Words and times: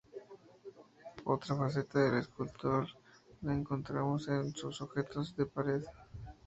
Otra 1.25 1.55
faceta 1.55 1.99
del 1.99 2.21
escultor 2.21 2.87
la 3.41 3.53
encontramos 3.53 4.27
en 4.29 4.51
sus 4.55 4.81
objetos 4.81 5.35
de 5.35 5.45
pared. 5.45 5.83